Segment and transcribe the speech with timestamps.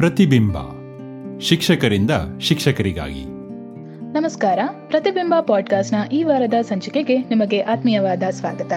[0.00, 0.56] ಪ್ರತಿಬಿಂಬ.
[1.40, 2.10] ಶಿಕ್ಷಕರಿಂದ
[2.40, 3.24] ಶಿಕ್ಷಕರಿಗಾಗಿ.
[4.12, 4.58] ನಮಸ್ಕಾರ.
[4.88, 8.72] ಪ್ರತಿಬಿಂಬ ಪಾಡ್ಕಾಸ್ಟ್ನ ಈ ವಾರದ ಸಂಚಿಕೆಗೆ ನಿಮಗೆ ಆತ್ಮೀಯವಾದ ಸ್ವಾಗತ.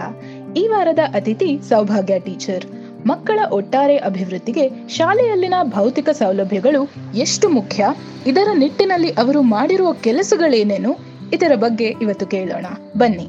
[0.57, 2.65] ಈ ವಾರದ ಅತಿಥಿ ಸೌಭಾಗ್ಯ ಟೀಚರ್.
[3.07, 7.85] ಮಕ್ಕಳ ಒಟ್ಟಾರೆ ಅಭಿವೃದ್ಧಿಗೆ ಶಾಲೆಯಲ್ಲಿನ ಭೌತಿಕ ಸೌಲಭ್ಯಗಳು ಎಷ್ಟು ಮುಖ್ಯ?
[8.27, 10.95] ಇದರ ನಿಟ್ಟಿನಲ್ಲಿ ಅವರು ಮಾಡಿರುವ ಕೆಲಸಗಳೇನೇನು?
[11.33, 12.65] ಇದರ ಬಗ್ಗೆ ಇವತ್ತು ಕೇಳೋಣ.
[12.97, 13.27] ಬನ್ನಿ.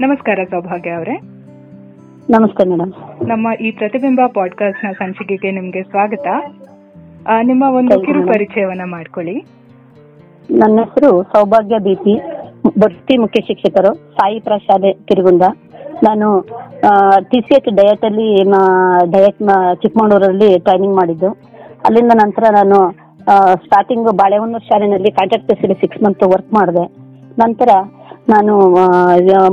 [0.00, 1.20] ನಮಸ್ಕಾರ ಸೌಭಾಗ್ಯ ಅವರೇ.
[2.30, 2.92] ನಮಸ್ತೆ ಮೇಡಮ್.
[3.28, 6.26] ನಮ್ಮ ಈ ಪ್ರತಿಬಿಂಬ ಪಾಡ್ಕಾಸ್ಟ್ನ ಸಂಚಿಕೆಗೆ ನಿಮ್ಗೆ ಸ್ವಾಗತ.
[7.48, 9.36] ನಿಮ್ಮ ಒಂದು ಕಿರು ಪರಿಚಯವನ್ನ ಮಾಡ್ಕೊಳ್ಳಿ.
[10.60, 12.14] ನನ್ನ ಹೆಸರು ಸೌಭಾಗ್ಯ ದೀಪಿ.
[12.80, 15.44] ಬಡ್ತಿ ಮುಖ್ಯ ಶಿಕ್ಷಕರು ಸಾಯಿ ಪ್ರಶಾಲೆ ತಿರುಗುಂದ
[16.06, 16.28] ನಾನು
[17.30, 18.28] ಟಿ ಸಿ ಎಚ್ ಡಯಟ್ ಅಲ್ಲಿ
[19.14, 19.40] ಡಯಟ್
[19.82, 21.30] ಚಿಕ್ಕಮಗಳೂರಲ್ಲಿ ಟ್ರೈನಿಂಗ್ ಮಾಡಿದ್ದು.
[21.86, 22.78] ಅಲ್ಲಿಂದ ನಂತರ ನಾನು
[23.64, 26.84] ಸ್ಟಾರ್ಟಿಂಗ್ ಬಾಳೆಹೊನ್ನೂರು ಶಾಲೆಯಲ್ಲಿ ಕಾಂಟ್ರಾಕ್ಟ್ ಬೇಸಿಗೆ ಸಿಕ್ಸ್ ಮಂತ್ ವರ್ಕ್ ಮಾಡಿದೆ.
[27.42, 27.70] ನಂತರ
[28.32, 28.52] ನಾನು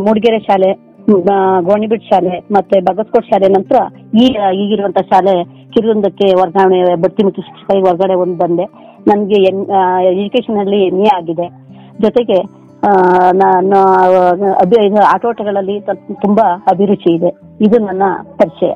[0.05, 0.71] ಮೂಡಿಗೆರೆ ಶಾಲೆ
[1.05, 3.77] ಗೋಣಿಬಿಟ್ ಗೋಣಿಬೀಡ್ ಶಾಲೆ ಮತ್ತೆ ಬಗಸ್ಕೋಟ್ ಶಾಲೆ ನಂತರ
[4.23, 4.25] ಈ
[4.61, 5.33] ಈಗಿರುವಂತ ಶಾಲೆ
[5.73, 8.65] ಕಿರುಂದಕ್ಕೆ ವರ್ಗಾವಣೆ ಬಡ್ತಿ ಮತ್ತು ಶಿಕ್ಷಕರಿಗೆ ಹೊರಗಡೆ ಒಂದು ಬಂದೆ.
[9.07, 9.61] ನನಗೆ ಎನ್
[10.11, 11.47] ಎಜುಕೇಶನ್ ಅಲ್ಲಿ ಎ ಆಗಿದೆ.
[12.01, 12.39] ಜೊತೆಗೆ
[13.37, 13.79] ನಾನು
[15.13, 15.75] ಆಟೋಟಗಳಲ್ಲಿ
[16.21, 17.31] ತುಂಬಾ ಅಭಿರುಚಿ ಇದೆ.
[17.65, 18.03] ಇದು ನನ್ನ
[18.37, 18.73] ಪರಿಚಯ.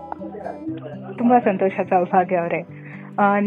[1.17, 2.61] ತುಂಬಾ ಸಂತೋಷ ಸೌಭಾಗ್ಯ ಅವರೇ.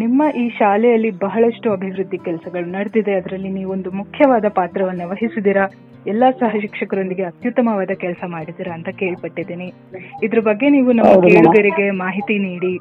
[0.04, 3.14] ನಿಮ್ಮ ಈ ಶಾಲೆಯಲ್ಲಿ ಬಹಳಷ್ಟು ಅಭಿವೃದ್ಧಿ ಕೆಲಸಗಳು ನಡೆದಿದೆ.
[3.14, 5.66] ಅದರಲ್ಲಿ ನೀವೊಂದು ಮುಖ್ಯವಾದ ಪಾತ್ರವನ್ನು ವಹಿಸಿದ್ದೀರಾ?
[6.06, 9.68] ಎಲ್ಲಾ ಸಹ ಶಿಕ್ಷಕರೊಂದಿಗೆ ಅತ್ಯುತ್ತಮವಾದ ಕೆಲಸ ಮಾಡಿದ್ದೀರಾ ಅಂತ ಕೇಳ್ಪಟ್ಟಿದ್ದೀನಿ.
[10.26, 12.72] ಇದ್ರ ಬಗ್ಗೆ ನೀವು ನಮ್ಮ ಕೇಳುಗರಿಗೆ ಮಾಹಿತಿ ನೀಡಿ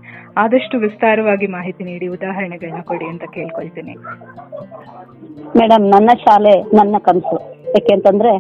[0.44, 3.96] ಆದಷ್ಟು ವಿಸ್ತಾರವಾಗಿ ಮಾಹಿತಿ ನೀಡಿ ಉದಾಹರಣೆಗಳನ್ನ ಕೊಡಿ ಅಂತ ಕೇಳ್ಕೊಳ್ತೀನಿ.
[5.60, 7.38] ಮೇಡಮ್ ನನ್ನ ಶಾಲೆ ನನ್ನ ಕನಸು.
[7.76, 8.34] ಯಾಕೆಂತಂದ್ರೆ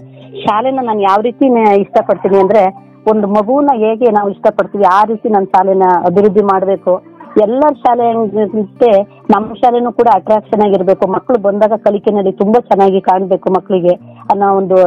[0.45, 1.45] ಶಾಲೆನ ನಾನು ಯಾವ ರೀತಿ
[1.83, 2.63] ಇಷ್ಟಪಡ್ತೀನಿ ಅಂದ್ರೆ
[3.11, 7.16] ಒಂದು ಮಗುವನ್ನ ಹೇಗೆ ನಾವು ಇಷ್ಟಪಡ್ತೀವಿ ಆ ರೀತಿ ನನ್ನ ಶಾಲೆನ ಅಭಿವೃದ್ಧಿ ಮಾಡಬೇಕು.
[7.43, 8.91] ಎಲ್ಲರ ಶಾಲೆ ಹೆಂಗಿರುತ್ತೆ
[9.33, 11.05] ನಮ್ಮ ಶಾಲೆನೂ ಕೂಡ ಅಟ್ರಾಕ್ಷನ್ ಆಗಿರ್ಬೇಕು.
[11.15, 13.93] ಮಕ್ಕಳು ಬಂದಾಗ ಕಲಿಕೆನಲ್ಲಿ ತುಂಬಾ ಚೆನ್ನಾಗಿ ಕಾಣ್ಬೇಕು ಮಕ್ಕಳಿಗೆ
[14.31, 14.77] ಅನ್ನೋ ಒಂದು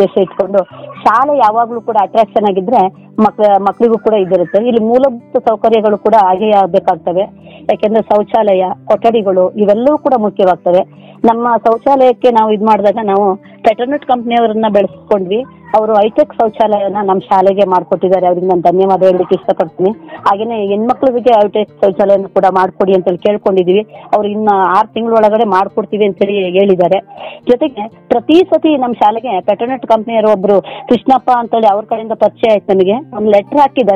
[0.00, 0.60] ದೇಶ ಇಟ್ಕೊಂಡು
[1.04, 2.80] ಶಾಲೆ ಯಾವಾಗ್ಲೂ ಕೂಡ ಅಟ್ರಾಕ್ಷನ್ ಆಗಿದ್ರೆ
[3.24, 4.58] ಮಕ್, ಮಕ್ಳಿಗೂ ಕೂಡ ಇದಿರುತ್ತೆ.
[4.68, 7.24] ಇಲ್ಲಿ ಮೂಲಭೂತ ಸೌಕರ್ಯಗಳು ಕೂಡ ಹಾಗೆ ಆಗ್ಬೇಕಾಗ್ತವೆ.
[7.70, 10.82] ಯಾಕೆಂದ್ರೆ ಶೌಚಾಲಯ, ಕೊಠಡಿಗಳು ಇವೆಲ್ಲವೂ ಕೂಡ ಮುಖ್ಯವಾಗ್ತವೆ.
[11.28, 13.24] ನಮ್ಮ ಶೌಚಾಲಯಕ್ಕೆ ನಾವು ಇದ್ ಮಾಡಿದಾಗ ನಾವು
[13.68, 15.40] ಪೆಟರ್ನೆಟ್ ಕಂಪ್ನಿಯವರನ್ನ ಬೆಳೆಸ್ಕೊಂಡ್ವಿ.
[15.76, 18.26] ಅವರು ಐಟೆಕ್ ಶೌಚಾಲಯನ ನಮ್ಮ ಶಾಲೆಗೆ ಮಾಡ್ಕೊಟ್ಟಿದ್ದಾರೆ.
[18.30, 19.90] ಅವ್ರಿಗೆ ನಾನು ಧನ್ಯವಾದ ಹೇಳಲಿಕ್ಕೆ ಇಷ್ಟಪಡ್ತೀನಿ.
[20.26, 23.82] ಹಾಗೇನೆ ಹೆಣ್ಮಕ್ಳಿಗೆ ಐಟೆಕ್ ಶೌಚಾಲಯನ ಕೂಡ ಮಾಡ್ಕೊಡಿ ಅಂತ ಹೇಳಿ ಕೇಳ್ಕೊಂಡಿದೀವಿ.
[24.14, 27.00] ಅವ್ರು ಇನ್ನ ಆರು ತಿಂಗಳೊಳಗಡೆ ಮಾಡ್ಕೊಡ್ತೀವಿ ಅಂತ ಹೇಳಿ ಹೇಳಿದ್ದಾರೆ.
[27.50, 30.58] ಜೊತೆಗೆ ಪ್ರತಿ ಸತಿ ನಮ್ಮ ಶಾಲೆಗೆ ಪೆಟರ್ನೆಟ್ ಕಂಪ್ನಿಯವರು ಒಬ್ರು
[30.90, 33.94] ಕೃಷ್ಣಪ್ಪ ಅಂತೇಳಿ ಅವ್ರ ಕಡೆಯಿಂದ ಪರಿಚಯ ಆಯ್ತು ನನಗೆ ಒಂದು ಲೆಟರ್ ಹಾಕಿದ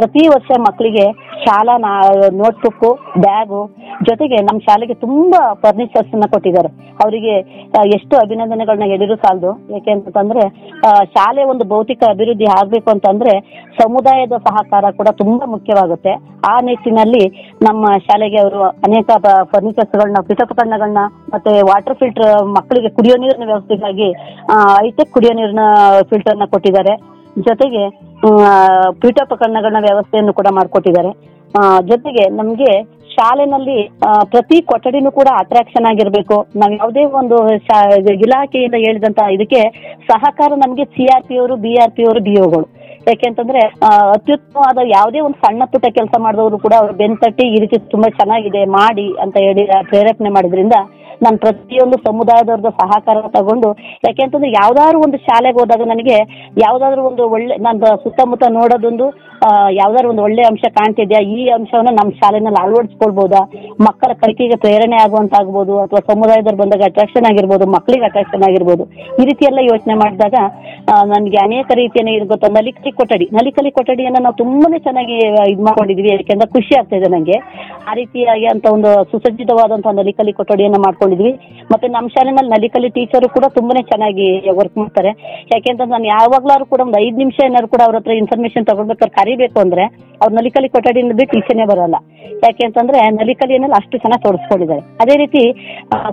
[0.00, 1.06] ಪ್ರತಿ ವರ್ಷ ಮಕ್ಕಳಿಗೆ
[1.44, 1.74] ಶಾಲಾ
[2.42, 2.86] ನೋಟ್ಬುಕ್
[3.24, 3.60] ಬ್ಯಾಗು
[4.08, 6.70] ಜೊತೆಗೆ ನಮ್ಮ ಶಾಲೆಗೆ ತುಂಬಾ ಫರ್ನಿಚರ್ಸ್ ಅನ್ನ ಕೊಟ್ಟಿದ್ದಾರೆ.
[7.02, 7.34] ಅವರಿಗೆ
[7.96, 9.50] ಎಷ್ಟು ಅಭಿನಂದನೆಗಳನ್ನ ಹೇಳಿದ್ರು ಸಾಲದು.
[9.74, 10.42] ಯಾಕೆ ಅಂತಂದ್ರೆ
[11.14, 13.34] ಶಾಲೆ ಒಂದು ಭೌತಿಕ ಅಭಿವೃದ್ಧಿ ಆಗ್ಬೇಕು ಅಂತಂದ್ರೆ
[13.80, 16.14] ಸಮುದಾಯದ ಸಹಕಾರ ಕೂಡ ತುಂಬಾ ಮುಖ್ಯವಾಗುತ್ತೆ.
[16.52, 17.24] ಆ ನಿಟ್ಟಿನಲ್ಲಿ
[17.68, 19.10] ನಮ್ಮ ಶಾಲೆಗೆ ಅವರು ಅನೇಕ
[19.52, 24.10] ಫರ್ನಿಚರ್ಸ್ ಗಳನ್ನ, ಪೀಠೋಪಕರಣಗಳನ್ನ ಮತ್ತೆ ವಾಟರ್ ಫಿಲ್ಟರ್ ಮಕ್ಕಳಿಗೆ ಕುಡಿಯೋ ನೀರಿನ ವ್ಯವಸ್ಥೆಗಾಗಿ
[24.82, 25.64] ಹೈಟೆಕ್ ಕುಡಿಯೋ ನೀರಿನ
[26.12, 26.94] ಫಿಲ್ಟರ್ನ ಕೊಟ್ಟಿದ್ದಾರೆ.
[27.48, 27.82] ಜೊತೆಗೆ
[28.28, 28.50] ಆ,
[29.00, 31.10] ಪೀಠೋಪಕರಣಗಳನ್ನ ವ್ಯವಸ್ಥೆಯನ್ನು ಕೂಡ ಮಾಡಿಕೊಟ್ಟಿದ್ದಾರೆ.
[31.80, 33.88] ಜೊತೆಗೆ ನಮ್ಗೆ ಶಾಲೆನಲ್ಲಿ
[34.24, 36.46] ಪ್ರತಿ ಕೊಠಡಿನೂ ಕೂಡ ಅಟ್ರಾಕ್ಷನ್ ಆಗಿರ್ಬೇಕು.
[36.56, 37.36] ನಾವ್ ಯಾವುದೇ ಒಂದು
[38.10, 39.62] ಇಲಾಖೆಯಿಂದ ಹೇಳಿದಂತ ಇದಕ್ಕೆ
[40.08, 43.60] ಸಹಕಾರ ನಮ್ಗೆ ಸಿ ಆರ್ ಪಿ ಅವರು ಬಿ ಪಿ ಅವರು ಬಿ ಒಗಳು ಯಾಕೆಂತಂದ್ರೆ
[44.12, 49.06] ಅತ್ಯುತ್ತಮವಾದ ಯಾವುದೇ ಒಂದು ಸಣ್ಣ ಪುಟ್ಟ ಕೆಲಸ ಮಾಡಿದವರು ಕೂಡ ಅವ್ರು ಬೆನ್ತಟ್ಟಿ ಈ ರೀತಿ ತುಂಬಾ ಚೆನ್ನಾಗಿದೆ, ಮಾಡಿ
[49.22, 50.78] ಅಂತ ಹೇಳಿ ಪ್ರೇರೇಪಣೆ ಮಾಡಿದ್ರಿಂದ
[51.22, 53.70] ನಾನು ಪ್ರತಿಯೊಂದು ಸಮುದಾಯದವ್ರದ್ದು ಸಹಕಾರ ತಗೊಂಡು
[54.06, 56.16] ಯಾಕೆಂತಂದ್ರೆ ಯಾವ್ದಾದ್ರು ಒಂದು ಶಾಲೆಗೆ ಹೋದಾಗ ನನಗೆ
[56.58, 59.06] ಯಾವ್ದಾದ್ರು ಒಂದು ಒಳ್ಳೆ ನನ್ನ ಸುತ್ತಮುತ್ತ ನೋಡೋದೊಂದು
[59.78, 61.20] ಯಾವ್ದಾದ್ರು ಒಂದು ಒಳ್ಳೆ ಅಂಶ ಕಾಣ್ತಿದ್ಯಾ?
[61.36, 63.40] ಈ ಅಂಶವನ್ನ ನಮ್ಮ ಶಾಲೆನಲ್ಲಿ ಅಳವಡಿಸ್ಕೊಳ್ಬಹುದಾ
[63.86, 68.84] ಮಕ್ಕಳ ಕಲಿಕೆಗೆ ಪ್ರೇರಣೆ ಆಗುವಂತ ಆಗ್ಬೋದು ಅಥವಾ ಸಮುದಾಯದವ್ರು ಬಂದಾಗ ಅಟ್ರಾಕ್ಷನ್ ಆಗಿರ್ಬೋದು ಮಕ್ಕಳಿಗೆ ಅಟ್ರಾಕ್ಷನ್ ಆಗಿರ್ಬೋದು,
[69.20, 70.34] ಈ ರೀತಿ ಎಲ್ಲ ಯೋಚನೆ ಮಾಡಿದಾಗ
[71.12, 72.48] ನನಗೆ ಅನೇಕ ರೀತಿಯ ಇದು ಗೊತ್ತಾ.
[72.58, 73.26] ನಲಿಕಲಿ ಕೊಠಡಿ.
[73.38, 75.16] ನಲಿಕಲಿ ಕೊಠಡಿಯನ್ನ ನಾವು ತುಂಬಾನೇ ಚೆನ್ನಾಗಿ
[75.52, 76.10] ಇದು ಮಾಡ್ಕೊಂಡಿದೀವಿ.
[76.14, 77.38] ಯಾಕೆಂದ್ರೆ ಖುಷಿ ಆಗ್ತಾ ಇದೆ ನಂಗೆ.
[77.90, 81.32] ಆ ರೀತಿಯಾಗಿ ಅಂತ ಒಂದು ಸುಸಜ್ಜಿತವಾದಂತಹ ನಲಿಕಲಿ ಕೊಠಡಿಯನ್ನ ಮಾಡ್ಕೊಂಡಿದ್ವಿ.
[81.72, 84.28] ಮತ್ತೆ ನಮ್ಮ ಶಾಲೆನಲ್ಲಿ ನಲಿಕಲಿ ಟೀಚರು ಕೂಡ ತುಂಬಾನೇ ಚೆನ್ನಾಗಿ
[84.60, 85.12] ವರ್ಕ್ ಮಾಡ್ತಾರೆ.
[85.54, 88.68] ಯಾಕೆಂತಂದ್ರೆ ನಾನು ಯಾವಾಗ್ಲಾರು ಕೂಡ ಒಂದು ಐದು ನಿಮಿಷ ಏನಾದ್ರು ಕೂಡ ಅವ್ರ ಹತ್ರ ಇನ್ಫಾರ್ಮೇಶನ್
[89.30, 89.84] ಕರಿಬೇಕು ಅಂದ್ರೆ
[90.22, 91.96] ಅವ್ರು ನಲಿಕಲಿ ಕೊಠಡಿಯಿಂದ ಬಿಟ್ಟು ಈಚೆನೆ ಬರಲ್ಲ.
[92.44, 94.82] ಯಾಕೆ ಅಂತಂದ್ರೆ ನಲಿಕಲಿಯನ್ನೆಲ್ಲ ಅಷ್ಟು ಚೆನ್ನಾಗಿ ತೋರಿಸ್ಕೊಂಡಿದ್ದಾರೆ.
[95.02, 95.42] ಅದೇ ರೀತಿ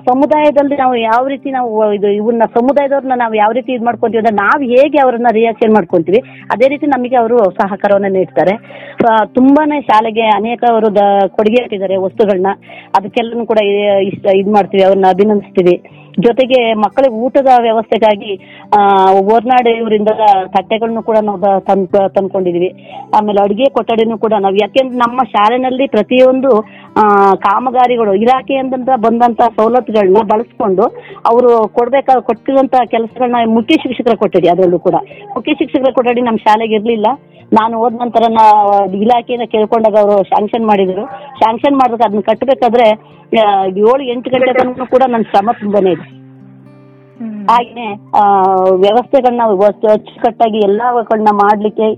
[0.10, 4.62] ಸಮುದಾಯದಲ್ಲಿ ನಾವು ಯಾವ ರೀತಿ ನಾವು ಇದು ಇವನ್ನ ಸಮುದಾಯದವ್ರನ್ನ ನಾವು ಯಾವ ರೀತಿ ಇದು ಮಾಡ್ಕೊಂತೀವಿ ಅಂದ್ರೆ ನಾವು
[4.74, 6.22] ಹೇಗೆ ಅವರನ್ನ ರಿಯಾಕ್ಷನ್ ಮಾಡ್ಕೊಂತೀವಿ,
[6.56, 8.56] ಅದೇ ರೀತಿ ನಮಗೆ ಅವರು ಸಹಕಾರವನ್ನ ನೀಡ್ತಾರೆ.
[9.38, 10.90] ತುಂಬಾನೇ ಶಾಲೆಗೆ ಅನೇಕ ಅವರು
[11.38, 12.54] ಕೊಡುಗೆ ಇಟ್ಟಿದ್ದಾರೆ ವಸ್ತುಗಳನ್ನ
[13.00, 13.62] ಅದಕ್ಕೆಲ್ಲನೂ ಕೂಡ
[14.12, 15.78] ಇಷ್ಟ, ಇದು ಮಾಡ್ತೀವಿ, ಅವ್ರನ್ನ ಅಭಿನಂದಿಸ್ತೀವಿ.
[16.20, 20.08] ಜೊತೆಗೆ ಮಕ್ಕಳಿಗೆ ಊಟದ ವ್ಯವಸ್ಥೆಗಾಗಿ, ಆ, ಓರ್ನಾಡು ಇವರಿಂದ
[20.48, 22.74] ತಟ್ಟೆಗಳನ್ನು ಕೂಡ ನಾವು ತಂದ್, ತಂದ್ಕೊಂಡಿದೀವಿ.
[23.16, 26.66] ಆಮೇಲೆ ಅಡುಗೆ ಕೊಠಡಿನೂ ಕೂಡ ನಾವು, ಯಾಕೆಂದ್ರೆ ನಮ್ಮ ಶಾಲೆನಲ್ಲಿ ಪ್ರತಿಯೊಂದು,
[26.98, 30.84] ಆ, ಕಾಮಗಾರಿಗಳು ಇಲಾಖೆಯಿಂದ ಬಂದಂತ ಸವಲತ್ತುಗಳನ್ನ ಬಳಸ್ಕೊಂಡು
[31.30, 34.94] ಅವರು ಕೊಡ್ಬೇಕಾದ ಕೊಟ್ಟಿರುವಂತ ಕೆಲಸಗಳನ್ನ ಮುಖ್ಯ ಶಿಕ್ಷಕರ ಕೊಠಡಿ ಅದರಲ್ಲೂ ಕೂಡ.
[35.36, 37.06] ಮುಖ್ಯ ಶಿಕ್ಷಕರ ಕೊಠಡಿ ನಮ್ಮ ಶಾಲೆಗೆ ಇರ್ಲಿಲ್ಲ.
[37.54, 41.06] ನಾನು ಹೋದ ನಂತರ ನಾ, ಇಲಾಖೆಯಿಂದ ಕೇಳ್ಕೊಂಡಾಗ ಅವರು ಶಾಂಕ್ಷನ್ ಮಾಡಿದ್ರು.
[41.40, 43.18] ಶಾಂಕ್ಷನ್ ಮಾಡಿದಾಗ ಅದನ್ನ ಕಟ್ಟಬೇಕಾದ್ರೆ
[43.80, 46.07] ಏಳು, ಎಂಟು ಗಂಟೆ ತನಕ ಕೂಡ ನನ್ನ ಶ್ರಮ ತುಂಬಾನೇ ಇದೆ
[47.52, 47.94] ಹಾಗೆ
[48.76, 49.42] ವ್ಯವಸ್ಥೆಗಳನ್ನ
[49.92, 51.96] ಅಚ್ಚುಕಟ್ಟಾಗಿ ಎಲ್ಲಗಳನ್ನ ಮಾಡ್ಲಿಕ್ಕೆ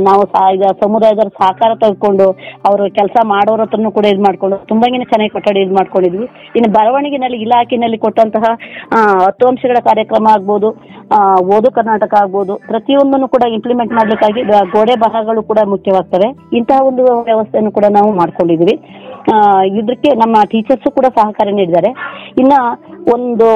[0.00, 2.30] ನಾವು ಸಾ- ಈಗ ಸಮುದಾಯದವ್ರ ಸಹಕಾರ ತೆಗೆದುಕೊಂಡು
[2.66, 6.28] ಅವರು ಕೆಲಸ ಮಾಡೋರ ಹತ್ರನೂ ಕೂಡ ಇದು ಮಾಡ್ಕೊಂಡು, ತುಂಬಾನೇ ಚೆನ್ನಾಗಿ ಕೊಠಡಿ ಇದು ಮಾಡ್ಕೊಂಡಿದ್ವಿ.
[6.56, 8.54] ಇನ್ನು ಬರವಣಿಗೆನಲ್ಲಿ, ಇಲಾಖೆನಲ್ಲಿ ಕೊಟ್ಟಂತಹ
[9.26, 10.68] ಹತ್ತು ಅಂಶಗಳ ಕಾರ್ಯಕ್ರಮ ಆಗ್ಬೋದು
[11.40, 16.56] ಓದು ಕರ್ನಾಟಕ ಆಗ್ಬೋದು, ಪ್ರತಿಯೊಂದನ್ನು ಕೂಡ ಇಂಪ್ಲಿಮೆಂಟ್ ಮಾಡ್ಲಿಕ್ಕಾಗಿ ಗೋಡೆ ಬರಹಗಳು ಕೂಡ ಮುಖ್ಯವಾಗ್ತವೆ.
[16.56, 19.05] ಇಂತಹ ಒಂದು ವ್ಯವಸ್ಥೆಯನ್ನು ಕೂಡ ನಾವು ಮಾಡ್ಕೊಂಡಿದ್ವಿ.
[19.78, 21.90] ಇದಕ್ಕೆ ನಮ್ಮ ಟೀಚರ್ಸ್ ಕೂಡ ಸಹಕಾರ ನೀಡಿದ್ದಾರೆ.
[22.42, 22.54] ಇನ್ನ
[23.14, 23.48] ಒಂದು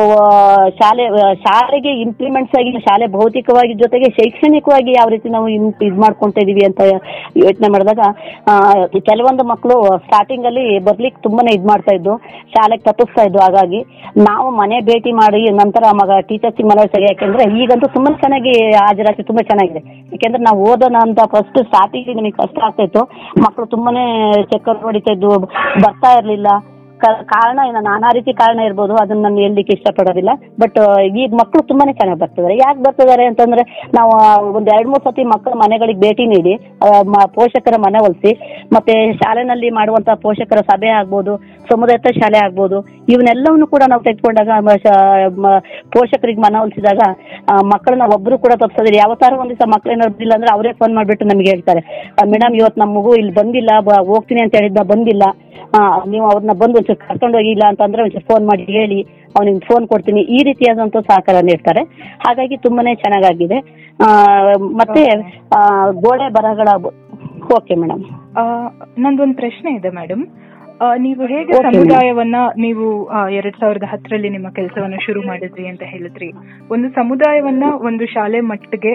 [0.79, 1.05] ಶಾಲೆ
[1.45, 5.49] ಶಾಲೆಗೆ ಇಂಪ್ಲಿಮೆಂಟ್ಸ್ ಆಗಿ, ಶಾಲೆ ಭೌತಿಕವಾಗಿ ಜೊತೆಗೆ ಶೈಕ್ಷಣಿಕವಾಗಿ ಯಾವ ರೀತಿ ನಾವು
[5.89, 6.81] ಇದ್ ಮಾಡ್ಕೊಂತ ಇದೀವಿ ಅಂತ
[7.45, 8.03] ಯೋಚನೆ ಮಾಡಿದಾಗ
[9.11, 9.77] ಕೆಲವೊಂದು ಮಕ್ಕಳು
[10.07, 12.15] ಸ್ಟಾರ್ಟಿಂಗ್ ಅಲ್ಲಿ ಬರ್ಲಿಕ್ಕೆ ತುಂಬಾನೇ ಇದ್ ಮಾಡ್ತಾ ಇದ್ದು
[12.55, 13.81] ಶಾಲೆಗೆ ತಪ್ಪಿಸ್ತಾ ಇದ್ದು ಹಾಗಾಗಿ
[14.29, 19.83] ನಾವು ಮನೆ ಭೇಟಿ ಮಾಡಿ, ನಂತರ ಮಗ ಟೀಚರ್ಸ್ ಮನವರಿಕೆ ಯಾಕೆಂದ್ರೆ ಈಗಂತೂ ತುಂಬಾ ಚೆನ್ನಾಗಿ ಹಾಜರಾತಿ ತುಂಬಾ ಚೆನ್ನಾಗಿದೆ.
[20.13, 23.03] ಯಾಕೆಂದ್ರೆ ನಾವು ಓದೋಣ ಅಂತ ಫಸ್ಟ್ ಸ್ಟಾರ್ಟಿಂಗ್ ನಮಗೆ ಕಷ್ಟ ಆಗ್ತಾ ಇತ್ತು.
[23.45, 24.05] ಮಕ್ಕಳು ತುಂಬಾನೇ
[24.53, 25.31] ಚಕ್ಕರ್ ಹೊಡಿತಾ ಇದ್ದು
[25.85, 26.51] ಬರ್ತಾ ಇರ್ಲಿಲ್ಲ.
[27.33, 30.33] ಕಾರಣ ಏನೋ, ನಾನಾ ರೀತಿ ಕಾರಣ ಇರ್ಬೋದು, ಅದನ್ನ ನಾನು ಹೇಳಲಿಕ್ಕೆ ಇಷ್ಟಪಡೋದಿಲ್ಲ.
[30.62, 30.77] ಬಟ್
[31.21, 32.57] ಈಗ ಮಕ್ಕಳು ತುಂಬಾನೇ ಚೆನ್ನಾಗಿ ಬರ್ತಿದ್ದಾರೆ.
[32.62, 33.62] ಯಾಕೆ ಬರ್ತಿದ್ದಾರೆ ಅಂತಂದ್ರೆ,
[33.97, 34.11] ನಾವು
[34.59, 36.53] ಒಂದ್ ಎರಡ್ ಮೂರ್ ಸತಿ ಮಕ್ಕಳ ಮನೆಗಳಿಗೆ ಭೇಟಿ ನೀಡಿ
[37.39, 38.33] ಪೋಷಕರ ಮನವೊಲಿಸಿ
[38.77, 41.35] ಮತ್ತೆ ಶಾಲೆನಲ್ಲಿ ಮಾಡುವಂತ ಪೋಷಕರ ಸಭೆ ಆಗ್ಬೋದು
[41.71, 42.79] ಸಮುದಾಯ ಶಾಲೆ ಆಗ್ಬೋದು,
[43.12, 44.51] ಇವನ್ನೆಲ್ಲವನ್ನು ಕೂಡ ನಾವು ತೆಗೆದುಕೊಂಡಾಗ
[45.97, 47.03] ಪೋಷಕರಿಗೆ ಮನವೊಲಿಸಿದಾಗ
[47.73, 51.51] ಮಕ್ಕಳನ್ನ ಒಬ್ರು ಕೂಡ ತಪ್ಪಿಸೋದಿಲ್ಲ ಯಾವತ್ತಾರು ಒಂದ್ ದಿವಸ ಮಕ್ಳು ಏನಾದ್ರು ಬಂದಿಲ್ಲ ಅಂದ್ರೆ ಅವರೇ ಫೋನ್ ಮಾಡ್ಬಿಟ್ಟು ನಮ್ಗೆ
[51.55, 51.83] ಹೇಳ್ತಾರೆ.
[52.35, 53.71] ಮೇಡಮ್ ಇವತ್ತು ನಮ್ಮ ಇಲ್ಲಿ ಬಂದಿಲ್ಲ
[54.12, 55.25] ಹೋಗ್ತೀನಿ ಅಂತ ಹೇಳಿದ್ದ ಬಂದಿಲ್ಲ.
[56.12, 59.00] ನೀವು ಅವ್ರನ್ನ ಬಂದು ಒಂಚೂರು ಕರ್ಕೊಂಡು ಹೋಗಿಲ್ಲ ಅಂತಂದ್ರೆ ಒಂಚೂರು ಫೋನ್ ಮಾಡಿ ಹೇಳಿ
[59.35, 60.20] ಅವ್ನಿಗೆ ಫೋನ್ ಕೊಡ್ತೀನಿ.
[60.31, 61.82] ಈ ರೀತಿಯಾದಂತ ಸಹಕಾರ ನೀಡ್ತಾರೆ
[62.25, 63.58] ಹಾಗಾಗಿ ತುಂಬಾನೇ ಚೆನ್ನಾಗಾಗಿದೆ.
[64.00, 64.08] ಆ,
[64.81, 65.02] ಮತ್ತೆ
[66.02, 66.69] ಗೋಡೆ ಬರಗಳ
[67.56, 68.02] ಓಕೆ ಮೇಡಮ್
[68.99, 70.23] ನಂದೊಂದು ಪ್ರಶ್ನೆ ಇದೆ ಮೇಡಮ್
[70.97, 72.85] ನೀವು ಹೇಗೆ ಸಮುದಾಯವನ್ನ ನೀವು
[73.38, 76.29] ಎರಡ್ ಸಾವಿರದ ಹತ್ತರಲ್ಲಿ ನಿಮ್ಮ ಕೆಲಸವನ್ನ ಶುರು ಮಾಡಿದ್ರಿ ಅಂತ ಹೇಳಿದ್ರಿ.
[76.70, 78.93] ಒಂದು ಸಮುದಾಯವನ್ನ ಒಂದು ಶಾಲೆ ಮಟ್ಟಿಗೆ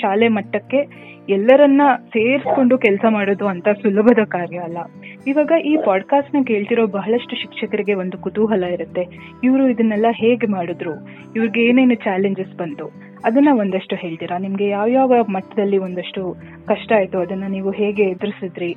[0.00, 0.80] ಶಾಲೆ ಮಟ್ಟಕ್ಕೆ
[1.28, 4.78] ಎಲ್ಲರನ್ನ ಸೇರಿಸ್ಕೊಂಡು ಕೆಲಸ ಮಾಡೋದು ಅಂತ ಸುಲಭದ ಕಾರ್ಯ ಅಲ್ಲ.
[5.26, 9.06] ಇವಾಗ ಈ ಪಾಡ್ಕಾಸ್ಟ್ನ ಕೇಳ್ತಿರೋ ಬಹಳಷ್ಟು ಶಿಕ್ಷಕರಿಗೆ ಒಂದು ಕುತೂಹಲ ಇರುತ್ತೆ.
[9.44, 10.90] ಇವರು ಇದನ್ನೆಲ್ಲ ಹೇಗೆ ಮಾಡಿದ್ರು?
[11.36, 12.90] ಇವ್ರಿಗೆ ಏನೇನು ಚಾಲೆಂಜಸ್ ಬಂತು?
[13.24, 14.38] ಅದನ್ನ ಒಂದಷ್ಟು ಹೇಳ್ತೀರಾ?
[14.38, 16.36] ನಿಮ್ಗೆ ಯಾವ ಯಾವ ಮಟ್ಟದಲ್ಲಿ ಒಂದಷ್ಟು
[16.66, 17.18] ಕಷ್ಟ ಆಯ್ತು?
[17.18, 18.76] ಅದನ್ನ ನೀವು ಹೇಗೆ ಎದುರಿಸಿದ್ರಿ?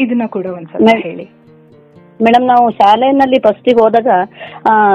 [0.00, 1.28] ಇದನ್ನ ಕೂಡ ಒಂದ್ಸಲ ಹೇಳಿ.
[2.22, 4.06] ಮೇಡಮ್ ನಾವು ಶಾಲೆನಲ್ಲಿ ಫಸ್ಟಿಗೆ ಹೋದಾಗ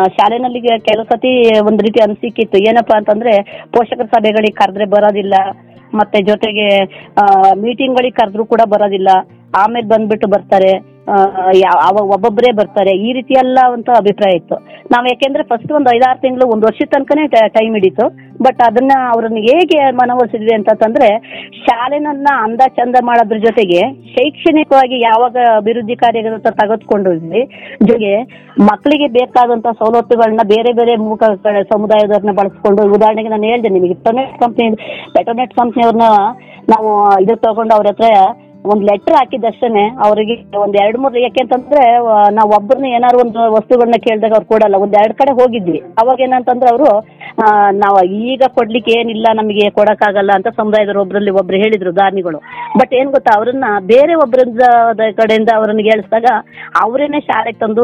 [0.08, 5.34] ಶಾಲೆನಲ್ಲಿ ಕೆಲವು ಸತಿ ಒಂದ್ ರೀತಿ ಅನ್ಸಿಕ್ಕಿತ್ತು ಏನಪ್ಪಾ ಅಂತಂದ್ರೆ ಪೋಷಕರ ಸಭೆಗಳಿಗೆ ಕರೆದ್ರೆ ಬರೋದಿಲ್ಲ.
[5.94, 6.84] ಮತ್ತೆ ಜೊತೆಗೆ
[7.56, 9.08] ಮೀಟಿಂಗ್ ಗಳಿಗೆ ಕರೆದ್ರು ಕೂಡ ಬರೋದಿಲ್ಲ.
[9.56, 10.97] ಆಮೇಲೆ ಬಂದ್ಬಿಟ್ಟು ಬರ್ತಾರೆ.
[11.08, 11.16] ಆ,
[11.56, 12.98] ಯಾ- ಅವ ಒಬ್ಬೊಬ್ಬರೇ ಬರ್ತಾರೆ.
[12.98, 14.56] ಈ ರೀತಿ ಎಲ್ಲ ಅಂತ ಅಭಿಪ್ರಾಯ ಇತ್ತು.
[14.92, 18.08] ನಾವು ಯಾಕೆಂದ್ರೆ ಫಸ್ಟ್ ಒಂದು ಐದಾರು ತಿಂಗಳು ಒಂದು ವರ್ಷದ ತನಕನೇ ಟೈಮ್ ಹಿಡಿತು.
[18.44, 21.20] ಬಟ್ ಅದನ್ನ ಅವ್ರನ್ನ ಹೇಗೆ ಮನವೊಲಿಸಿದ್ವಿ ಅಂತಂದ್ರೆ
[21.58, 27.46] ಶಾಲೆನನ್ನ ಅಂದ ಚಂದ ಮಾಡೋದ್ರ ಜೊತೆಗೆ ಶೈಕ್ಷಣಿಕವಾಗಿ ಯಾವಾಗ ಅಭಿವೃದ್ಧಿ ಕಾರ್ಯಗಳತ್ತ ತೆಗೆದುಕೊಂಡಿದ್ವಿ.
[27.84, 28.24] ಜೊತೆಗೆ
[28.62, 31.24] ಮಕ್ಕಳಿಗೆ ಬೇಕಾದಂತ ಸವಲತ್ತುಗಳನ್ನ ಬೇರೆ ಬೇರೆ ಮೂಕ
[31.72, 34.76] ಸಮುದಾಯದವ್ರನ್ನ ಬಳಸ್ಕೊಂಡು ಉದಾಹರಣೆಗೆ ನಾನು ಹೇಳ್ದೆ ನಿಮಗೆ ಪೆಟೋನೆಟ್ ಕಂಪ್ನಿ
[35.14, 36.08] ಪೆಟೋನೆಟ್ ಕಂಪ್ನಿಯವ್ರನ್ನ
[36.70, 36.90] ನಾವು
[37.22, 38.04] ಇದಕ್ಕೆ ತಗೊಂಡು ಅವ್ರ ಹತ್ರ
[38.72, 41.84] ಒಂದ್ ಲೆಟರ್ ಹಾಕಿದಷ್ಟೇ ಅವರಿಗೆ ಒಂದ್ ಎರಡ್ ಮೂರು ಯಾಕೆಂತಂದ್ರೆ
[42.38, 45.80] ನಾವ್ ಒಬ್ಬರನ್ನ ಏನಾರು ಒಂದು ವಸ್ತುಗಳನ್ನ ಕೇಳಿದಾಗ ಅವ್ರು ಕೊಡಲ್ಲ, ಒಂದ್ ಎರಡ್ ಕಡೆ ಹೋಗಿದ್ವಿ.
[46.02, 46.90] ಅವಾಗ ಏನಂತಂದ್ರೆ ಅವರು
[47.82, 47.98] ನಾವ್
[48.30, 52.40] ಈಗ ಕೊಡ್ಲಿಕ್ಕೆ ಏನಿಲ್ಲ, ನಮಗೆ ಕೊಡಕ್ಕಾಗಲ್ಲ ಅಂತ ಸಮುದಾಯದವ್ರು ಒಬ್ರಲ್ಲಿ ಒಬ್ರು ಹೇಳಿದ್ರು ದಾನಿಗಳು.
[52.80, 54.40] ಬಟ್ ಏನ್ ಗೊತ್ತಾ, ಅವ್ರನ್ನ ಬೇರೆ ಒಬ್ಬರ
[55.20, 56.30] ಕಡೆಯಿಂದ ಅವ್ರನ್ನ ಹೇಳಿಸಿದಾಗ
[56.84, 57.84] ಅವರೇನೆ ಶಾಲೆಗೆ ತಂದು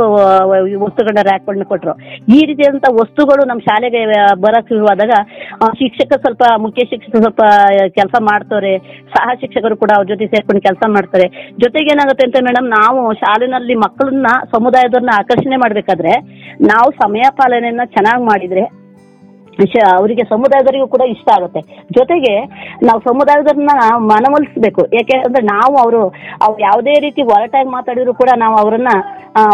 [0.86, 1.94] ವಸ್ತುಗಳನ್ನ ರ್ಯಾಕ್ಗಳನ್ನ ಕೊಟ್ರು.
[2.38, 4.02] ಈ ರೀತಿಯಾದಂತ ವಸ್ತುಗಳು ನಮ್ಮ ಶಾಲೆಗೆ
[4.46, 5.14] ಬರಕ್ ಶುರುವಾದಾಗ
[5.82, 7.44] ಶಿಕ್ಷಕ ಸ್ವಲ್ಪ, ಮುಖ್ಯ ಶಿಕ್ಷಕ ಸ್ವಲ್ಪ
[8.00, 8.74] ಕೆಲಸ ಮಾಡ್ತವ್ರೆ,
[9.16, 11.26] ಸಹ ಶಿಕ್ಷಕರು ಕೂಡ ಅವ್ರ ಜೊತೆ ಸೇರ್ಕೊಂಡು ಕೆಲಸ ಮಾಡ್ತಾರೆ.
[11.60, 16.14] ಜೊತೆಗೆ ಏನಾಗುತ್ತೆ ಅಂತ ಮೇಡಮ್ ನಾವು ಶಾಲೆನಲ್ಲಿ ಮಕ್ಕಳನ್ನ, ಸಮುದಾಯದವ್ರನ್ನ ಆಕರ್ಷಣೆ ಮಾಡ್ಬೇಕಾದ್ರೆ,
[16.62, 18.83] ನಾವು ಸಮಯ ಪಾಲನೆಯನ್ನ ಚೆನ್ನಾಗಿ ಮಾಡಿದ್ರೆ
[19.62, 21.62] ಶ- ಅವರಿಗೆ ಸಮುದಾಯದವರಿಗೂ ಕೂಡ ಇಷ್ಟ ಆಗುತ್ತೆ.
[21.92, 22.46] ಜೊತೆಗೆ
[22.84, 26.08] ನಾವು ಸಮುದಾಯದವ್ರನ್ನ ಮನವೊಲಿಸ್ಬೇಕು ಯಾಕೆ ಅಂದ್ರೆ ನಾವು ಅವರು,
[26.42, 28.88] ಅವ್ರು ಯಾವುದೇ ರೀತಿ ಒರಟಾಗಿ ಮಾತಾಡಿದ್ರು ಕೂಡ ನಾವು ಅವರನ್ನ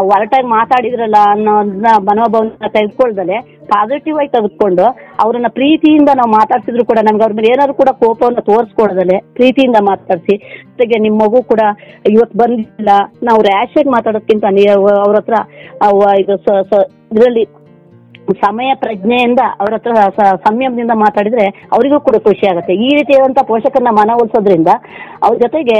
[0.02, 4.84] ಒರಟಾಗಿ ಮಾತಾಡಿದ್ರಲ್ಲ ಅನ್ನೋದನ್ನ ಮನೋಭಾವನ ತೆಗೆದುಕೊಳ್ದಲೆ ಪಾಸಿಟಿವ್ ಆಗಿ ತೆಗೆದುಕೊಂಡು
[5.24, 10.38] ಅವ್ರನ್ನ ಪ್ರೀತಿಯಿಂದ ನಾವು ಮಾತಾಡ್ಸಿದ್ರು ಕೂಡ ನಮ್ಗೆ ಅವ್ರ ಮೇಲೆ ಏನಾದ್ರು ಕೂಡ ಕೋಪವನ್ನು ತೋರಿಸ್ಕೊಳ್ದಲೆ ಪ್ರೀತಿಯಿಂದ ಮಾತಾಡಿಸಿ.
[10.38, 11.60] ಜೊತೆಗೆ ನಿಮ್ಮ ಮಗು ಕೂಡ
[12.10, 12.90] ಇವತ್ತು ಬಂದಿಲ್ಲ,
[13.24, 15.34] ನಾವು ರ್ಯಾಶ್ ಆಗಿ ಮಾತಾಡೋದ್ಕಿಂತ ನೀವು ಅವ್ರ ಹತ್ರ
[16.20, 16.34] ಇದು
[17.12, 17.59] ಇದರಲ್ಲಿ
[18.44, 21.46] ಸಮಯ ಪ್ರಜ್ಞೆಯಿಂದ ಅವ್ರ ಹತ್ರ ಸಂಯಮದಿಂದ ಮಾತಾಡಿದ್ರೆ
[21.76, 22.74] ಅವರಿಗೂ ಕೂಡ ಖುಷಿ ಆಗುತ್ತೆ.
[22.88, 24.72] ಈ ರೀತಿಯಾದಂತಹ ಪೋಷಕರನ್ನ ಮನವೊಲಿಸೋದ್ರಿಂದ
[25.26, 25.78] ಅವ್ರ ಜೊತೆಗೆ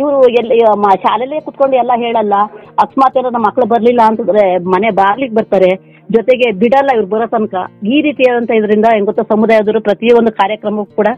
[0.00, 0.58] ಇವರು ಎಲ್ಲಿ
[1.04, 2.34] ಶಾಲೆಲೇ ಕುತ್ಕೊಂಡು ಎಲ್ಲ ಹೇಳಲ್ಲ,
[2.84, 4.44] ಅಕಸ್ಮಾತ್ ನಮ್ಮ ಮಕ್ಳು ಬರ್ಲಿಲ್ಲ ಅಂತಂದ್ರೆ
[4.74, 5.70] ಮನೆ ಬಾಗ್ಲಿಗೆ ಬರ್ತಾರೆ,
[6.16, 7.54] ಜೊತೆಗೆ ಬಿಡಲ್ಲ ಇವ್ರು ಬರೋ ತನಕ.
[7.94, 11.10] ಈ ರೀತಿಯಾದಂತ ಇದರಿಂದ ಹೆಂಗ್ ಗೊತ್ತಾ, ಸಮುದಾಯದವರು ಪ್ರತಿಯೊಂದು ಕಾರ್ಯಕ್ರಮಕ್ಕೂ ಕೂಡ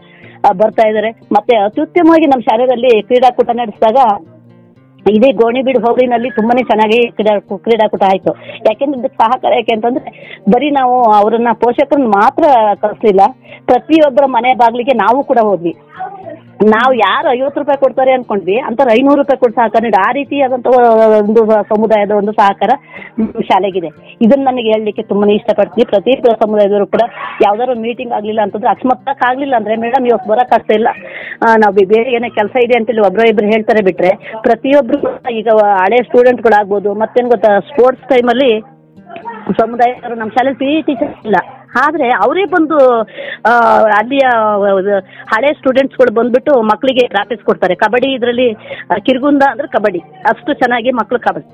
[0.61, 3.99] ಬರ್ತಾ ಇದ್ದಾರೆ ಮತ್ತೆ ಅತ್ಯುತ್ತಮವಾಗಿ ನಮ್ಮ ಶಾಲೆಯಲ್ಲಿ ಕ್ರೀಡಾಕೂಟ ನಡೆಸಿದಾಗ
[5.11, 8.31] ಇದೇ ಗೋಣಿಬೀಡು ಹೋಬಳಿನಲ್ಲಿ ತುಂಬಾನೇ ಚೆನ್ನಾಗಿ ಕ್ರೀಡಾ ಕ್ರೀಡಾಕೂಟ ಆಯ್ತು.
[8.69, 10.11] ಯಾಕೆಂದ್ರೆ ಇದಕ್ಕೆ ಸಹಕಾರ ಯಾಕೆ ಅಂತಂದ್ರೆ
[10.51, 12.43] ಬರೀ ನಾವು ಅವರನ್ನ ಪೋಷಕರನ್ನ ಮಾತ್ರ
[12.81, 13.21] ಕಳಿಸ್ಲಿಲ್ಲ
[13.65, 15.73] ಪ್ರತಿಯೊಬ್ಬರ ಮನೆ ಬಾಗಿಲಿಗೆ ನಾವು ಕೂಡ ಹೋದ್ವಿ.
[16.61, 20.67] ನಾವು ಯಾರು ಐವತ್ತು ರೂಪಾಯಿ ಕೊಡ್ತಾರೆ ಅನ್ಕೊಂಡ್ವಿ ಅಂತ ಐನೂರು ರೂಪಾಯಿ ಕೊಟ್ಟು ಸಹಕಾರ ಆ ಆದಂತ
[21.19, 22.69] ಒಂದು ಸಮುದಾಯದ ಒಂದು ಸಹಕಾರ
[23.41, 23.87] ಶಾಲೆಗಿದೆ.
[24.21, 25.85] ಇದನ್ನ ನನಗೆ ಹೇಳಲಿಕ್ಕೆ ತುಂಬಾನೇ ಇಷ್ಟಪಡ್ತೀನಿ.
[25.85, 27.01] ಪ್ರತಿ ಸಮುದಾಯದವರು ಕೂಡ
[27.41, 30.87] ಯಾವ್ದಾದ್ರು ಮೀಟಿಂಗ್ ಆಗ್ಲಿಲ್ಲ ಅಂತಂದ್ರೆ ಅಕಸ್ಮಾತ್ ಆಗ್ಲಿಲ್ಲ ಅಂದ್ರೆ, ಮೇಡಮ್ ಇವತ್ತು ಬರಕ್ ಆಗ್ತಾ ಇಲ್ಲ.
[31.43, 37.29] ನಾವು ಬೇರೆ ಏನೋ ಕೆಲಸ ಇದೆ ಅಂತೇಳಿ ಒಬ್ರು ಇಬ್ರು ಹೇಳ್ತಾರೆ ಬಿಟ್ರೆ, ಪ್ರತಿಯೊಬ್ರು ಈಗ ಹಳೆ ಸ್ಟೂಡೆಂಟ್ಗಳಾಗ್ಬೋದು ಮತ್ತೇನ್
[37.29, 38.72] ಗೊತ್ತಾ ಸ್ಪೋರ್ಟ್ಸ್ ಟೈಮಲ್ಲಿ
[39.59, 41.39] ಸಮುದಾಯದವರು ನಮ್ಮ ಶಾಲೆ ಪಿ ಟೀಚರ್ ಇಲ್ಲ.
[41.83, 42.77] ಆದ್ರೆ ಅವರೇ ಬಂದು
[43.97, 44.25] ಅಲ್ಲಿಯ
[44.73, 44.99] ಹಳೆ
[45.33, 47.75] ಹಳೆ ಸ್ಟೂಡೆಂಟ್ಸ್ಗಳು ಬಂದ್ಬಿಟ್ಟು ಮಕ್ಕಳಿಗೆ ಪ್ರಾಕ್ಟೀಸ್ ಕೊಡ್ತಾರೆ.
[47.83, 48.47] ಕಬಡ್ಡಿ ಇದರಲ್ಲಿ
[49.07, 50.01] ಕಿರ್ಗುಂದ ಅಂದ್ರೆ ಕಬಡ್ಡಿ.
[50.31, 51.51] ಅಷ್ಟು ಚೆನ್ನಾಗಿ ಮಕ್ಕಳು ಕಬಡ್ಡಿ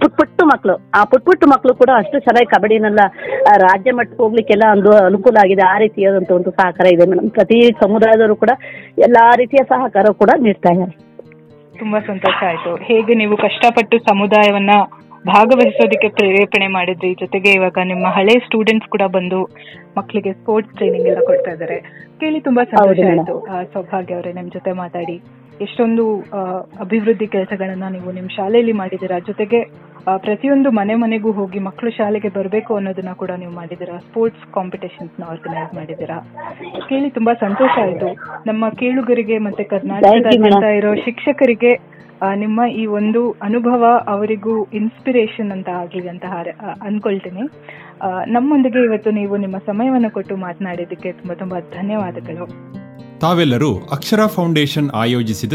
[0.00, 3.02] ಪುಟ್ ಪುಟ್ಟು ಮಕ್ಕಳು ಆ ಪುಟ್ ಪುಟ್ಟು ಮಕ್ಕಳು ಕೂಡ ಅಷ್ಟು ಚೆನ್ನಾಗಿ ಕಬಡ್ಡಿನೆಲ್ಲ
[3.62, 5.62] ರಾಜ್ಯ ಮಟ್ಟಕ್ಕೆ ಹೋಗ್ಲಿಕ್ಕೆಲ್ಲ ಒಂದು ಅನುಕೂಲ ಆಗಿದೆ.
[5.72, 7.04] ಆ ರೀತಿಯಾದಂಥ ಒಂದು ಸಹಕಾರ ಇದೆ.
[7.10, 8.52] ಮೇಡಮ್ ಪ್ರತಿ ಸಮುದಾಯದವರು ಕೂಡ
[9.06, 10.94] ಎಲ್ಲಾ ರೀತಿಯ ಸಹಕಾರ ಕೂಡ ನೀಡ್ತಾ ಇದ್ದಾರೆ.
[11.80, 12.72] ತುಂಬಾ ಸಂತೋಷ ಆಯ್ತು.
[12.88, 14.72] ಹೇಗೆ ನೀವು ಕಷ್ಟಪಟ್ಟು ಸಮುದಾಯವನ್ನ
[15.26, 17.14] ಭಾಗವಹಿಸೋದಕ್ಕೆ ಪ್ರೇರೇಪಣೆ ಮಾಡಿದ್ರಿ.
[17.14, 19.50] ಜೊತೆಗೆ ಇವಾಗ ನಿಮ್ಮ ಹಳೆ ಸ್ಟೂಡೆಂಟ್ಸ್ ಕೂಡ ಬಂದು
[19.96, 21.80] ಮಕ್ಕಳಿಗೆ ಸ್ಪೋರ್ಟ್ಸ್ ಟ್ರೈನಿಂಗ್ ಎಲ್ಲ ಕೊಡ್ತಾ ಇದ್ದಾರೆ
[22.20, 23.40] ಕೇಳಿ ತುಂಬಾ ಸಂತೋಷ ಆಯ್ತು.
[23.40, 25.22] ಆ, ಸೌಭಾಗ್ಯ ಅವರೇ ನಿಮ್ ಜೊತೆ ಮಾತಾಡಿ.
[25.60, 26.20] ಎಷ್ಟೊಂದು
[26.80, 29.18] ಅಭಿವೃದ್ಧಿ ಕೆಲಸಗಳನ್ನ ನೀವು ನಿಮ್ ಶಾಲೆಯಲ್ಲಿ ಮಾಡಿದ್ದೀರಾ?
[29.18, 29.60] ಜೊತೆಗೆ
[30.16, 33.98] ಪ್ರತಿಯೊಂದು ಮನೆ ಮನೆಗೂ ಹೋಗಿ ಮಕ್ಕಳು ಶಾಲೆಗೆ ಬರಬೇಕು ಅನ್ನೋದನ್ನ ಕೂಡ ನೀವು ಮಾಡಿದ್ದೀರಾ?
[33.98, 36.18] ಸ್ಪೋರ್ಟ್ಸ್ ಕಾಂಪಿಟೇಷನ್ಸ್ನ ಆರ್ಗನೈಸ್ ಮಾಡಿದ್ದೀರಾ?
[36.88, 38.06] ಕೇಳಿ ತುಂಬಾ ಸಂತೋಷ ಆಯ್ತು.
[38.46, 46.24] ನಮ್ಮ ಕೇಳುಗರಿಗೆ ಮತ್ತೆ ಕರ್ನಾಟಕದಾದ್ಯಂತ ಇರೋ ಶಿಕ್ಷಕರಿಗೆ ನಿಮ್ಮ ಈ ಒಂದು ಅನುಭವ ಅವರಿಗೂ ಇನ್ಸ್ಪಿರೇಷನ್ ಅಂತ ಆಗಲಿ ಅಂತ
[46.82, 47.42] ಅನ್ಕೊಳ್ತೀನಿ.
[48.32, 52.46] ನಮ್ಮೊಂದಿಗೆ ಇವತ್ತು ನೀವು ನಿಮ್ಮ ಸಮಯವನ್ನು ಕೊಟ್ಟು ಮಾತನಾಡಿದ್ದಕ್ಕೆ ತುಂಬಾ ತುಂಬಾ ಧನ್ಯವಾದಗಳು.
[53.18, 55.52] ತಾವೆಲ್ಲರೂ ಅಕ್ಷರ ಫೌಂಡೇಶನ್ ಆಯೋಜಿಸಿದ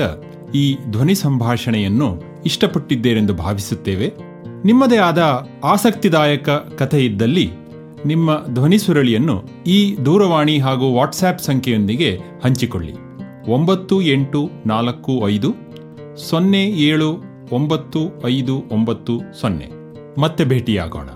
[0.56, 4.14] ಈ ಧ್ವನಿ ಸಂಭಾಷಣೆಯನ್ನು ಇಷ್ಟಪಟ್ಟಿದ್ದೇರೆಂದು ಭಾವಿಸುತ್ತೇವೆ.
[4.66, 7.50] ನಿಮ್ಮದೇ ಆದ ಆಸಕ್ತಿದಾಯಕ ಕಥೆ ಇದ್ದಲ್ಲಿ
[8.06, 12.94] ನಿಮ್ಮ ಧ್ವನಿ ಸುರಳಿಯನ್ನು ಈ ದೂರವಾಣಿ ಹಾಗೂ ವಾಟ್ಸ್ಆ್ಯಪ್ ಸಂಖ್ಯೆಯೊಂದಿಗೆ ಹಂಚಿಕೊಳ್ಳಿ.
[13.52, 15.50] ಒಂಬತ್ತು ಎಂಟು ನಾಲ್ಕು ಐದು
[16.18, 17.18] ಸೊನ್ನೆ ಏಳು
[17.52, 19.68] ಒಂಬತ್ತು ಐದು ಒಂಬತ್ತು ಸೊನ್ನೆ.
[20.22, 21.10] ಮತ್ತೆ ಭೇಟಿಯಾಗೋಣ.